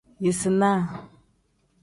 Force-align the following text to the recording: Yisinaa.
Yisinaa. 0.23 0.81